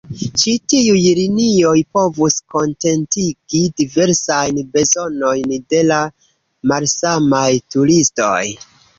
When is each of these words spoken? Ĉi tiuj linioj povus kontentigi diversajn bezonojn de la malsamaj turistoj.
Ĉi 0.41 0.51
tiuj 0.71 1.01
linioj 1.17 1.73
povus 1.97 2.37
kontentigi 2.53 3.61
diversajn 3.81 4.57
bezonojn 4.77 5.51
de 5.75 5.81
la 5.89 5.99
malsamaj 6.73 7.43
turistoj. 7.75 8.39